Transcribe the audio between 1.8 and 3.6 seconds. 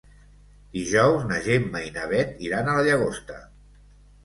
i na Bet iran a la Llagosta.